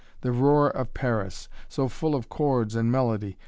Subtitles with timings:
[0.21, 3.37] The roar of Paris, so full of chords and melody!